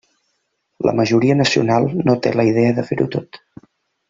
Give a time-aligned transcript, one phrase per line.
[0.87, 3.41] La majoria nacional no té la idea de fer-ho tot.